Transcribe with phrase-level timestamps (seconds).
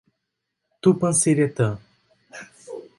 [0.81, 1.77] Tupanciretã